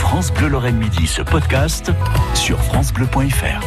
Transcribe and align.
France 0.00 0.32
Bleu 0.32 0.48
Lorraine 0.48 0.78
Midi, 0.78 1.06
ce 1.06 1.20
podcast 1.20 1.92
sur 2.34 2.58
francebleu.fr. 2.58 3.60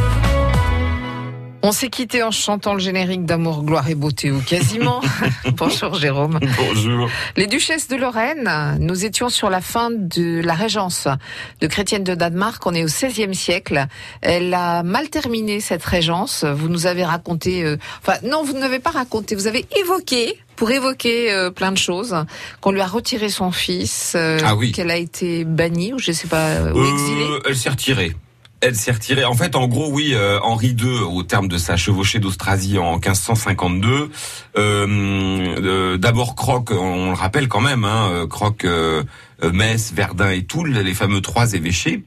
On 1.66 1.72
s'est 1.72 1.90
quitté 1.90 2.24
en 2.24 2.32
chantant 2.32 2.74
le 2.74 2.80
générique 2.80 3.24
d'amour, 3.24 3.64
gloire 3.64 3.88
et 3.88 3.96
beauté, 3.96 4.32
ou 4.32 4.42
quasiment. 4.42 5.00
Bonjour 5.56 5.94
Jérôme. 5.94 6.40
Bonjour. 6.58 7.08
Les 7.38 7.48
duchesses 7.48 7.88
de 7.88 7.96
Lorraine, 7.96 8.78
nous 8.80 9.06
étions 9.06 9.30
sur 9.30 9.50
la 9.50 9.62
fin 9.62 9.90
de 9.90 10.42
la 10.44 10.56
régence 10.56 11.08
de 11.62 11.68
Chrétienne 11.68 12.04
de 12.04 12.16
Danemark. 12.16 12.66
On 12.66 12.74
est 12.74 12.84
au 12.84 12.88
XVIe 12.88 13.34
siècle. 13.34 13.86
Elle 14.22 14.54
a 14.54 14.84
mal 14.84 15.10
terminé 15.10 15.62
cette 15.62 15.86
régence. 15.86 16.44
Vous 16.44 16.68
nous 16.68 16.86
avez 16.86 17.06
raconté, 17.06 17.64
euh, 17.64 17.78
enfin 18.02 18.18
non, 18.24 18.44
vous 18.44 18.54
ne 18.54 18.60
l'avez 18.60 18.80
pas 18.80 18.92
raconté. 18.92 19.36
Vous 19.36 19.48
avez 19.48 19.66
évoqué 19.80 20.38
pour 20.56 20.72
évoquer 20.72 21.32
euh, 21.32 21.50
plein 21.52 21.72
de 21.72 21.78
choses, 21.78 22.16
qu'on 22.62 22.72
lui 22.72 22.82
a 22.82 22.88
retiré 22.88 23.30
son 23.30 23.52
fils, 23.52 24.14
euh, 24.16 24.40
Ah 24.44 24.56
oui. 24.56 24.72
qu'elle 24.72 24.92
a 24.92 24.98
été 24.98 25.44
bannie 25.46 25.94
ou 25.94 26.00
je 26.00 26.12
sais 26.12 26.28
pas, 26.28 26.50
euh, 26.50 26.74
ou 26.74 26.80
Euh, 26.80 26.94
exilée. 26.94 27.28
elle 27.48 27.56
s'est 27.58 27.70
retirée. 27.70 28.16
Elle 28.66 28.76
s'est 28.78 28.94
retirée. 28.94 29.26
En 29.26 29.34
fait, 29.34 29.58
en 29.58 29.68
gros, 29.68 29.90
oui, 29.92 30.14
euh, 30.14 30.40
Henri 30.42 30.70
II, 30.70 31.02
au 31.02 31.22
terme 31.24 31.50
de 31.50 31.58
sa 31.58 31.76
chevauchée 31.76 32.20
d'Austrasie 32.20 32.78
en 32.78 32.94
1552, 32.94 34.10
euh, 34.56 34.88
euh, 34.88 35.98
d'abord 35.98 36.36
Croc, 36.36 36.72
on 36.72 37.10
le 37.10 37.14
rappelle 37.14 37.50
quand 37.50 37.60
même, 37.60 37.84
hein, 37.84 38.10
euh, 38.14 38.28
Croc, 38.28 38.66
Metz, 39.52 39.92
Verdun 39.94 40.30
et 40.30 40.44
Toul, 40.44 40.72
les 40.72 40.94
fameux 40.94 41.20
trois 41.20 41.54
évêchés, 41.54 42.06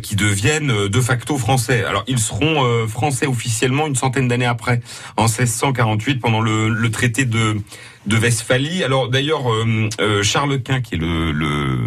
qui 0.00 0.16
deviennent 0.16 0.88
de 0.88 1.00
facto 1.00 1.36
français. 1.36 1.84
Alors, 1.84 2.04
ils 2.06 2.20
seront 2.20 2.86
français 2.86 3.26
officiellement 3.26 3.86
une 3.86 3.96
centaine 3.96 4.26
d'années 4.26 4.46
après, 4.46 4.80
en 5.18 5.24
1648, 5.24 6.20
pendant 6.20 6.40
le, 6.40 6.90
traité 6.90 7.26
de 7.26 7.60
de 8.06 8.16
Westphalie. 8.16 8.82
Alors 8.82 9.08
d'ailleurs, 9.08 9.42
Charles 10.22 10.62
Quint, 10.62 10.80
qui 10.80 10.94
est 10.94 10.98
le, 10.98 11.78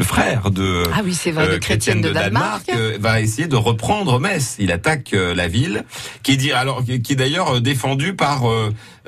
le 0.00 0.04
frère 0.04 0.50
de 0.50 0.82
Ah 0.94 1.02
oui, 1.04 1.12
vrai, 1.30 1.46
de 1.46 1.52
euh, 1.52 1.58
Chrétienne 1.58 2.00
de 2.00 2.10
Danemark. 2.10 2.70
euh, 2.74 2.96
va 2.98 3.20
essayer 3.20 3.46
de 3.46 3.56
reprendre 3.56 4.18
Metz. 4.18 4.56
Il 4.58 4.72
attaque 4.72 5.12
euh, 5.12 5.34
la 5.34 5.46
ville, 5.46 5.84
qui 6.22 6.32
est 6.32 6.36
dit 6.36 6.52
alors 6.52 6.82
qui 6.82 7.12
est 7.12 7.16
d'ailleurs 7.16 7.60
défendu 7.60 8.14
par 8.14 8.44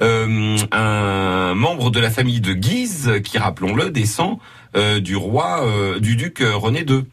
un 0.01 1.55
membre 1.55 1.91
de 1.91 1.99
la 1.99 2.11
famille 2.11 2.43
de 2.43 2.53
Guise, 2.53 3.13
qui 3.25 3.39
rappelons-le 3.39 3.91
descend 3.91 4.37
du 5.01 5.17
roi 5.17 5.67
du 5.99 6.17
duc 6.17 6.43
René 6.43 6.85
II. 6.87 7.05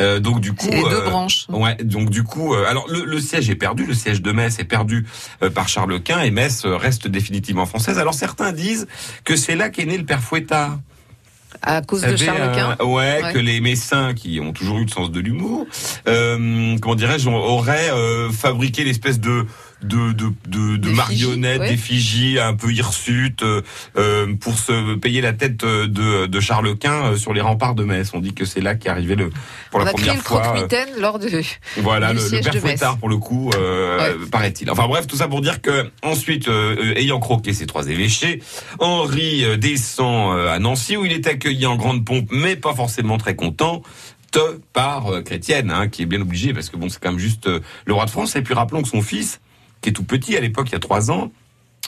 Euh, 0.00 0.20
donc 0.20 0.40
du 0.40 0.52
coup, 0.54 0.68
les 0.70 0.82
deux 0.82 1.02
euh, 1.02 1.10
branches. 1.10 1.46
Ouais, 1.50 1.76
donc 1.82 2.08
du 2.08 2.22
coup, 2.22 2.54
euh, 2.54 2.64
alors 2.66 2.86
le, 2.88 3.04
le 3.04 3.20
siège 3.20 3.50
est 3.50 3.56
perdu, 3.56 3.84
le 3.84 3.94
siège 3.94 4.22
de 4.22 4.32
Metz 4.32 4.58
est 4.58 4.64
perdu 4.64 5.06
par 5.54 5.68
Charles 5.68 6.00
Quint 6.00 6.22
et 6.22 6.30
Metz 6.30 6.62
reste 6.64 7.08
définitivement 7.08 7.66
française. 7.66 7.98
Alors 7.98 8.14
certains 8.14 8.52
disent 8.52 8.86
que 9.24 9.36
c'est 9.36 9.54
là 9.54 9.68
qu'est 9.68 9.84
né 9.84 9.98
le 9.98 10.04
père 10.04 10.22
Fouettard. 10.22 10.78
À 11.60 11.82
cause 11.82 12.00
de 12.02 12.16
savez, 12.16 12.24
Charles 12.24 12.52
Quint. 12.56 12.76
euh, 12.80 12.84
ouais, 12.84 13.20
Ouais. 13.22 13.32
que 13.32 13.38
les 13.38 13.60
Messins, 13.60 14.14
qui 14.14 14.40
ont 14.40 14.52
toujours 14.52 14.78
eu 14.78 14.84
le 14.84 14.90
sens 14.90 15.10
de 15.10 15.20
l'humour, 15.20 15.66
euh, 16.08 16.76
comment 16.80 16.94
dirais-je, 16.94 17.28
auraient 17.28 17.90
euh, 17.90 18.30
fabriqué 18.30 18.84
l'espèce 18.84 19.20
de 19.20 19.46
de 19.82 20.12
de 20.12 20.32
de, 20.46 20.76
de 20.76 20.90
marionnettes, 20.90 21.60
ouais. 21.60 21.68
d'effigies 21.70 22.38
un 22.38 22.54
peu 22.54 22.72
hirsutes 22.72 23.42
euh, 23.42 23.62
euh, 23.96 24.34
pour 24.34 24.58
se 24.58 24.94
payer 24.96 25.20
la 25.20 25.32
tête 25.32 25.64
euh, 25.64 25.86
de, 25.86 26.26
de 26.26 26.40
Charles 26.40 26.76
Quint 26.78 27.12
euh, 27.12 27.16
sur 27.16 27.32
les 27.34 27.40
remparts 27.40 27.74
de 27.74 27.84
Metz. 27.84 28.10
On 28.14 28.20
dit 28.20 28.32
que 28.34 28.44
c'est 28.44 28.60
là 28.60 28.74
qu'est 28.74 28.88
arrivé 28.88 29.14
le 29.16 29.30
pour 29.70 29.80
On 29.80 29.84
la 29.84 29.90
a 29.90 29.92
créé 29.92 30.06
première 30.06 30.14
le 30.14 30.20
fois. 30.20 30.38
euh, 30.38 30.42
croque-mitaine 30.42 30.88
lors 31.00 31.18
de. 31.18 31.28
voilà, 31.78 32.12
du 32.14 32.18
le, 32.20 32.24
le 32.36 32.40
père. 32.42 32.60
Fouettard 32.60 32.98
pour 32.98 33.08
le 33.08 33.16
coup, 33.16 33.50
euh, 33.56 34.14
paraît-il. 34.30 34.70
Enfin 34.70 34.86
bref, 34.86 35.06
tout 35.06 35.16
ça 35.16 35.28
pour 35.28 35.40
dire 35.40 35.60
que 35.60 35.90
ensuite, 36.02 36.48
euh, 36.48 36.94
ayant 36.96 37.18
croqué 37.20 37.52
ces 37.52 37.66
trois 37.66 37.88
évêchés, 37.88 38.40
Henri 38.78 39.44
descend 39.58 40.38
à 40.48 40.58
Nancy 40.58 40.96
où 40.96 41.04
il 41.04 41.12
est 41.12 41.26
accueilli 41.26 41.66
en 41.66 41.76
grande 41.76 42.04
pompe, 42.04 42.28
mais 42.30 42.56
pas 42.56 42.74
forcément 42.74 43.18
très 43.18 43.34
content 43.34 43.82
te- 44.30 44.58
par 44.72 45.22
Chrétienne, 45.24 45.70
hein, 45.70 45.88
qui 45.88 46.02
est 46.02 46.06
bien 46.06 46.20
obligé 46.20 46.52
parce 46.54 46.68
que 46.70 46.76
bon, 46.76 46.88
c'est 46.88 47.00
quand 47.00 47.10
même 47.10 47.18
juste 47.18 47.48
le 47.84 47.92
roi 47.92 48.04
de 48.04 48.10
France. 48.10 48.36
Et 48.36 48.42
puis 48.42 48.54
rappelons 48.54 48.82
que 48.82 48.88
son 48.88 49.02
fils, 49.02 49.40
qui 49.82 49.90
est 49.90 49.92
tout 49.92 50.04
petit 50.04 50.36
à 50.36 50.40
l'époque, 50.40 50.70
il 50.70 50.72
y 50.72 50.76
a 50.76 50.80
trois 50.80 51.10
ans. 51.10 51.30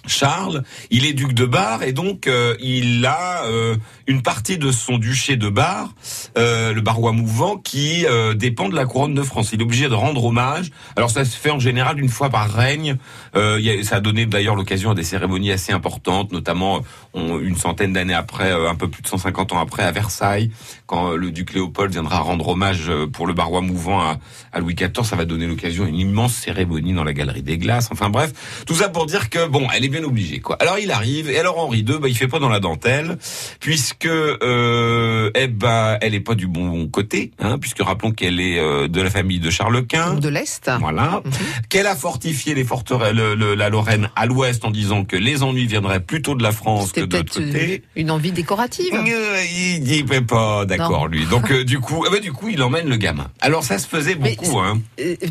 Charles, 0.07 0.63
il 0.91 1.07
est 1.07 1.13
duc 1.13 1.33
de 1.33 1.47
Bar 1.47 1.83
et 1.83 1.93
donc 1.93 2.27
euh, 2.27 2.55
il 2.61 3.07
a 3.07 3.45
euh, 3.47 3.77
une 4.07 4.23
partie 4.23 4.59
de 4.59 4.71
son 4.71 4.99
duché 4.99 5.37
de 5.37 5.49
Bar, 5.49 5.95
euh, 6.37 6.73
le 6.75 6.81
barois 6.83 7.13
mouvant, 7.13 7.57
qui 7.57 8.07
dépend 8.35 8.69
de 8.69 8.75
la 8.75 8.85
couronne 8.85 9.15
de 9.15 9.23
France. 9.23 9.51
Il 9.53 9.61
est 9.61 9.65
obligé 9.65 9.89
de 9.89 9.95
rendre 9.95 10.25
hommage. 10.25 10.71
Alors 10.97 11.11
ça 11.11 11.25
se 11.25 11.37
fait 11.37 11.51
en 11.51 11.59
général 11.59 11.99
une 11.99 12.09
fois 12.09 12.29
par 12.29 12.51
règne. 12.51 12.97
Ça 13.35 13.97
a 13.97 14.01
donné 14.01 14.27
d'ailleurs 14.27 14.57
l'occasion 14.57 14.91
à 14.91 14.95
des 14.95 15.03
cérémonies 15.03 15.53
assez 15.53 15.73
importantes, 15.73 16.33
notamment 16.33 16.83
une 17.15 17.57
centaine 17.57 17.93
d'années 17.93 18.15
après, 18.15 18.51
un 18.53 18.75
peu 18.75 18.89
plus 18.89 19.03
de 19.03 19.09
150 19.09 19.53
ans 19.53 19.61
après, 19.61 19.83
à 19.83 19.93
Versailles, 19.93 20.51
quand 20.87 21.13
le 21.13 21.31
duc 21.31 21.55
Léopold 21.55 21.93
viendra 21.93 22.19
rendre 22.19 22.49
hommage 22.49 22.91
pour 23.13 23.27
le 23.27 23.33
barois 23.33 23.61
mouvant 23.61 24.01
à, 24.01 24.19
à 24.53 24.61
Louis 24.61 24.75
XIV. 24.75 25.05
Ça 25.05 25.17
va 25.17 25.25
donner 25.25 25.47
l'occasion 25.47 25.85
à 25.85 25.89
une 25.89 25.99
immense 25.99 26.35
cérémonie 26.35 26.93
dans 26.93 27.05
la 27.05 27.13
galerie 27.13 27.43
des 27.43 27.59
glaces. 27.59 27.89
Enfin 27.91 28.11
bref, 28.11 28.33
tout 28.67 28.75
ça 28.75 28.89
pour 28.89 29.07
dire 29.07 29.31
que 29.31 29.47
bon, 29.47 29.67
elle 29.75 29.84
est 29.85 29.89
bien 29.89 30.05
obligée 30.05 30.41
quoi. 30.41 30.57
Alors 30.61 30.79
il 30.79 30.91
arrive 30.91 31.31
et 31.31 31.39
alors 31.39 31.59
Henri 31.59 31.79
II, 31.81 31.99
bah, 32.01 32.09
il 32.09 32.17
fait 32.17 32.29
pas 32.29 32.39
dans 32.39 32.49
la 32.49 32.61
dentelle 32.61 33.19
puisque 33.61 34.07
euh, 34.07 35.31
eh 35.35 35.47
ben 35.49 35.99
elle 36.01 36.15
est 36.15 36.21
pas 36.21 36.35
du 36.35 36.47
bon 36.47 36.87
côté, 36.89 37.31
hein, 37.39 37.59
puisque 37.59 37.81
rappelons 37.83 38.13
qu'elle 38.13 38.41
est 38.41 38.59
euh, 38.59 38.89
de 38.89 39.01
la 39.01 39.11
famille 39.11 39.41
de 39.41 39.51
Charles 39.51 39.87
Quint. 39.87 40.15
de 40.15 40.29
l'Est. 40.29 40.71
Voilà. 40.81 41.23
Qu'elle 41.69 41.87
a 41.87 41.97
fortifié 41.97 42.55
les 42.55 42.65
forteresses, 42.65 43.15
le- 43.15 43.35
le- 43.35 43.55
la 43.55 43.69
Lorraine 43.69 44.11
à 44.17 44.27
l'ouest 44.27 44.65
en 44.65 44.71
disant 44.71 45.05
que 45.05 45.17
les 45.17 45.43
ennuis 45.43 45.67
viendraient 45.67 46.01
plutôt 46.01 46.35
de 46.35 46.43
la 46.43 46.53
France 46.53 46.93
que 46.93 47.01
de 47.01 47.17
l'autre 47.17 47.33
côté. 47.35 47.83
une 47.97 48.11
envie 48.11 48.33
décorative. 48.33 48.93
Euh, 48.95 49.43
il 49.57 49.81
dit 49.83 50.05
pas 50.27 50.65
d'accord 50.65 51.09
lui. 51.09 51.27
Donc 51.27 51.53
du 51.53 51.79
coup, 51.81 52.05
ah 52.07 52.11
bah, 52.11 52.19
du 52.21 52.33
coup, 52.33 52.49
il 52.49 52.63
emmène 52.63 52.89
le 52.89 52.97
gamin. 52.97 53.29
Alors 53.41 53.65
ça 53.65 53.79
se 53.79 53.87
faisait 53.87 54.17
Mais 54.21 54.37
beaucoup, 54.37 54.59
hein. 54.61 54.81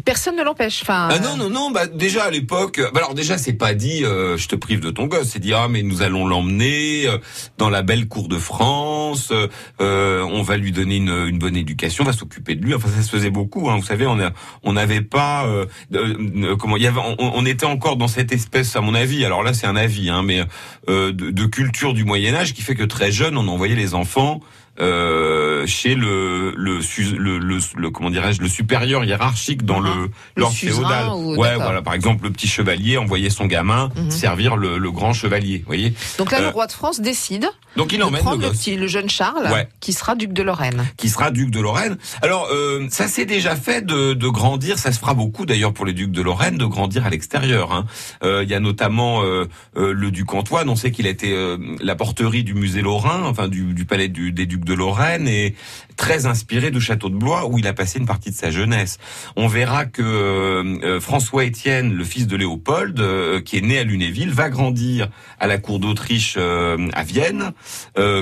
Personne 0.06 0.36
ne 0.36 0.44
l'empêche. 0.44 0.80
Enfin, 0.82 1.10
Ah 1.12 1.20
non 1.20 1.38
non 1.38 1.50
non, 1.50 1.72
bah 1.72 1.88
déjà 1.88 2.24
à 2.26 2.32
l'époque, 2.32 2.80
bah 2.94 3.00
alors 3.00 3.14
déjà 3.14 3.38
c'est 3.38 3.54
pas 3.54 3.74
dit 3.74 4.04
euh, 4.04 4.38
je 4.44 4.48
te 4.50 4.56
prive 4.56 4.80
de 4.82 4.92
ton 4.92 5.08
gosse, 5.08 5.30
c'est 5.30 5.40
dit 5.40 5.54
ah 5.54 5.68
mais 5.70 5.82
nous 5.84 6.02
allons 6.02 6.26
l'emmener 6.28 7.08
euh, 7.08 7.18
dans 7.58 7.70
la 7.70 7.82
belle 7.82 8.08
cour 8.08 8.28
de 8.28 8.38
France, 8.38 9.30
euh, 9.32 9.48
euh, 9.82 10.22
on 10.24 10.42
va 10.44 10.58
lui 10.58 10.72
donner 10.72 10.98
une, 10.98 11.10
une 11.28 11.40
bonne 11.40 11.56
éducation, 11.56 12.04
on 12.04 12.08
va 12.08 12.14
s'occuper 12.14 12.56
de 12.56 12.64
lui. 12.66 12.74
Enfin 12.76 12.90
ça 12.90 13.02
se 13.02 13.10
faisait 13.10 13.30
beaucoup, 13.30 13.70
hein. 13.70 13.78
Vous 13.78 13.86
savez, 13.86 14.06
on 14.06 14.20
a, 14.20 14.32
on 14.64 14.74
n'avait 14.74 15.02
pas 15.02 15.46
euh, 15.48 15.66
de- 15.90 16.54
comment 16.56 16.78
il 16.78 16.84
y 16.84 16.88
avait, 16.88 17.02
on, 17.20 17.46
était 17.46 17.66
encore 17.66 17.98
dans 17.98 18.08
cette 18.08 18.32
espèce 18.32 18.76
à 18.76 18.82
mon 18.82 18.94
avis. 18.94 19.26
Alors 19.26 19.44
là 19.44 19.54
c'est 19.54 19.68
un 19.68 19.76
avis, 19.76 20.10
hein, 20.10 20.24
mais 20.24 20.42
euh, 20.90 21.12
de, 21.12 21.32
de 21.32 21.46
culture 21.46 21.94
du 21.94 22.04
Moyen 22.04 22.36
Âge 22.36 22.54
qui 22.54 22.62
fait 22.62 22.76
que 22.76 22.84
très 22.84 23.12
jeune 23.12 23.38
on 23.38 23.48
envoyait 23.48 23.76
les 23.76 23.96
enfants 23.96 24.42
euh, 24.80 25.43
chez 25.66 25.96
le 25.96 26.54
le, 26.58 26.80
le, 27.18 27.38
le, 27.40 27.60
le- 27.76 27.90
comment 27.92 28.10
dirais-je 28.10 28.42
le 28.42 28.48
supérieur 28.48 29.04
hiérarchique 29.04 29.64
dans 29.66 29.80
le 29.80 30.10
l'ordre 30.36 30.56
féodal. 30.56 31.08
ou- 31.10 31.36
ouais, 31.36 31.56
voilà. 31.56 31.82
Par 31.82 31.94
exemple, 31.94 32.24
le 32.26 32.32
petit 32.32 32.48
chevalier 32.48 32.98
envoyait 32.98 33.30
son 33.30 33.46
gamin 33.46 33.90
Mhm. 33.96 34.12
servir 34.12 34.56
le, 34.56 34.78
le 34.78 34.92
grand 34.92 35.14
chevalier. 35.14 35.60
Vous 35.60 35.66
voyez. 35.68 35.94
Donc 36.18 36.32
là, 36.32 36.40
le 36.40 36.48
euh, 36.48 36.52
roi 36.52 36.68
de 36.68 36.72
France 36.72 37.02
décide 37.02 37.48
Donc 37.78 37.92
il 37.94 38.00
de 38.00 38.04
emmène 38.04 38.24
le 38.42 38.50
petit, 38.50 38.76
le 38.76 38.88
jeune 38.88 39.10
Charles, 39.10 39.50
Ouais. 39.52 39.68
qui 39.80 39.94
sera 39.94 40.16
duc 40.16 40.34
de 40.34 40.44
Lorraine. 40.44 40.86
qui 40.98 41.10
sera 41.10 41.32
duc 41.32 41.50
de 41.52 41.60
Lorraine. 41.60 41.98
Alors, 42.22 42.48
euh, 42.52 42.88
ça 42.90 43.08
s'est 43.08 43.26
déjà 43.26 43.56
fait 43.56 43.86
de, 43.86 44.14
de 44.14 44.28
grandir, 44.28 44.78
ça 44.80 44.92
se 44.92 45.00
fera 45.00 45.14
beaucoup 45.14 45.46
d'ailleurs 45.46 45.74
pour 45.74 45.86
les 45.86 45.94
ducs 45.94 46.12
de 46.12 46.22
Lorraine, 46.22 46.58
de 46.58 46.66
grandir 46.66 47.06
à 47.06 47.10
l'extérieur. 47.10 47.72
hein. 47.74 47.86
Euh, 48.24 48.44
Il 48.44 48.50
y 48.50 48.54
a 48.56 48.60
notamment 48.60 49.24
euh, 49.24 49.46
euh, 49.78 49.94
le 49.94 50.12
duc 50.12 50.34
Antoine, 50.34 50.70
on 50.70 50.76
sait 50.76 50.92
qu'il 50.92 51.08
a 51.08 51.10
été 51.10 51.32
euh, 51.34 51.58
la 51.82 51.96
porterie 51.96 52.44
du 52.44 52.54
musée 52.54 52.82
Lorrain, 52.82 53.24
enfin 53.26 53.48
du, 53.48 53.74
du 53.74 53.86
palais 53.86 54.08
du- 54.10 54.32
des 54.32 54.46
ducs 54.46 54.66
de 54.66 54.74
Lorraine, 54.74 55.28
et 55.28 55.53
très 55.96 56.26
inspiré 56.26 56.72
du 56.72 56.82
château 56.82 57.10
de 57.10 57.16
Blois, 57.16 57.48
où 57.48 57.58
il 57.60 57.68
a 57.68 57.74
passé 57.74 58.00
une 58.00 58.06
partie 58.06 58.32
de 58.32 58.36
sa 58.36 58.52
jeunesse. 58.52 58.98
On 59.36 59.48
verra 59.48 59.86
que 59.86 60.02
euh, 60.02 60.78
euh, 60.84 61.00
François 61.00 61.46
Étienne, 61.46 61.94
le 61.94 62.04
fils 62.04 62.28
de 62.28 62.36
Léopold, 62.36 63.00
euh, 63.00 63.42
qui 63.42 63.58
est 63.58 63.62
né 63.62 63.80
à 63.80 63.84
Lunéville, 63.84 64.32
va 64.32 64.50
grandir 64.50 65.10
à 65.40 65.48
la 65.48 65.58
cour 65.58 65.80
d'Autriche 65.80 66.36
euh, 66.38 66.90
à 66.94 67.04
Vienne, 67.04 67.52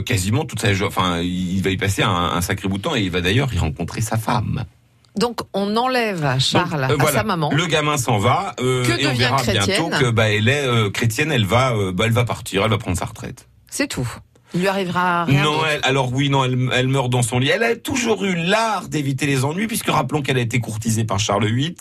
quasiment 0.05 0.45
toute 0.45 0.59
sa, 0.59 0.69
enfin, 0.85 1.19
il 1.21 1.61
va 1.61 1.69
y 1.69 1.77
passer 1.77 2.03
un, 2.03 2.09
un 2.09 2.41
sacré 2.41 2.67
bout 2.67 2.77
de 2.77 2.83
temps 2.83 2.95
et 2.95 3.01
il 3.01 3.11
va 3.11 3.21
d'ailleurs 3.21 3.53
y 3.53 3.57
rencontrer 3.57 4.01
sa 4.01 4.17
femme. 4.17 4.65
Donc 5.17 5.41
on 5.53 5.75
enlève 5.75 6.39
Charles 6.39 6.87
Donc, 6.87 6.91
euh, 6.91 6.93
à 6.93 6.97
voilà. 6.97 7.17
sa 7.17 7.23
maman. 7.23 7.49
Le 7.51 7.65
gamin 7.65 7.97
s'en 7.97 8.17
va 8.17 8.55
euh, 8.59 8.85
Que 8.85 9.01
et 9.01 9.07
on 9.07 9.13
verra 9.13 9.37
Chrétienne 9.37 9.65
bientôt 9.65 9.89
que 9.89 10.09
bah 10.09 10.29
elle 10.29 10.47
est 10.47 10.65
euh, 10.65 10.89
chrétienne, 10.89 11.31
elle 11.31 11.45
va, 11.45 11.73
bah, 11.91 12.05
elle 12.05 12.13
va 12.13 12.23
partir, 12.23 12.63
elle 12.63 12.69
va 12.69 12.77
prendre 12.77 12.97
sa 12.97 13.05
retraite. 13.05 13.47
C'est 13.69 13.87
tout. 13.87 14.07
Il 14.53 14.59
lui 14.61 14.67
arrivera 14.67 15.23
rien. 15.25 15.43
non, 15.43 15.59
elle, 15.65 15.79
alors 15.83 16.11
oui, 16.13 16.29
non, 16.29 16.43
elle, 16.43 16.69
elle 16.73 16.87
meurt 16.89 17.09
dans 17.09 17.21
son 17.21 17.39
lit. 17.39 17.49
Elle 17.49 17.63
a 17.63 17.75
toujours 17.75 18.23
eu 18.25 18.35
l'art 18.35 18.89
d'éviter 18.89 19.25
les 19.25 19.45
ennuis, 19.45 19.67
puisque 19.67 19.89
rappelons 19.89 20.21
qu'elle 20.21 20.37
a 20.37 20.41
été 20.41 20.59
courtisée 20.59 21.05
par 21.05 21.19
Charles 21.19 21.45
VIII, 21.47 21.75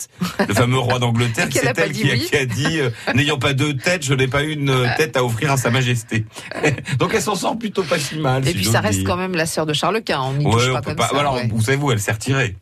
le 0.47 0.53
fameux 0.53 0.77
roi 0.79 0.97
d'Angleterre. 0.99 1.47
C'est 1.51 1.65
elle 1.77 1.91
qui, 1.91 2.09
a- 2.09 2.13
oui. 2.13 2.27
qui 2.29 2.35
a 2.37 2.45
dit 2.45 2.79
euh, 2.79 2.89
n'ayant 3.13 3.37
pas 3.37 3.53
deux 3.53 3.75
têtes, 3.75 4.05
je 4.05 4.13
n'ai 4.13 4.27
pas 4.27 4.43
une 4.43 4.69
euh, 4.69 4.87
tête 4.95 5.17
à 5.17 5.23
offrir 5.25 5.51
à 5.51 5.57
Sa 5.57 5.69
Majesté. 5.69 6.25
Donc 6.99 7.11
elle 7.13 7.21
s'en 7.21 7.35
sort 7.35 7.57
plutôt 7.59 7.83
pas 7.83 7.99
si 7.99 8.17
mal. 8.17 8.43
Et 8.47 8.51
si 8.51 8.55
puis 8.55 8.65
ça 8.65 8.79
reste 8.79 8.99
dire. 8.99 9.07
quand 9.07 9.17
même 9.17 9.33
la 9.35 9.45
sœur 9.45 9.65
de 9.65 9.73
Charles 9.73 10.01
Quint. 10.01 10.21
On 10.21 10.33
n'y 10.33 10.45
Ouais, 10.45 10.51
touche 10.53 10.67
on 10.69 10.73
pas 10.73 10.81
comme 10.81 10.95
pas. 10.95 11.07
ça. 11.09 11.19
Alors, 11.19 11.33
ouais. 11.35 11.49
vous 11.51 11.61
savez 11.61 11.77
elle 11.91 11.99
s'est 11.99 12.11
retirée? 12.13 12.55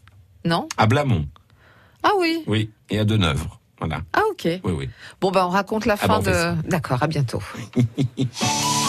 Non 0.46 0.68
À 0.78 0.88
Blamont. 0.88 1.26
Ah 2.02 2.12
oui. 2.20 2.44
Oui, 2.48 2.72
et 2.90 2.98
à 2.98 3.04
Deneuvre. 3.06 3.60
Voilà. 3.80 4.02
Ah 4.14 4.22
ok. 4.32 4.44
Oui, 4.64 4.74
oui. 4.76 4.90
Bon 5.22 5.32
ben 5.32 5.46
on 5.46 5.50
raconte 5.50 5.86
la 5.86 5.94
Ah 6.02 6.08
fin 6.08 6.20
de. 6.20 6.54
D'accord. 6.68 7.04
À 7.04 7.08
bientôt. 7.08 7.42